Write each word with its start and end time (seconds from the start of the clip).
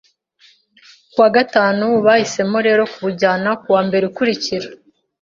Ku 1.11 1.17
wa 1.23 1.29
gatanu, 1.37 1.85
bahisemo 2.05 2.57
rero 2.67 2.83
kuwujyana 2.93 3.49
ku 3.61 3.67
wa 3.75 3.81
mbere 3.87 4.03
ukurikira 4.05 4.67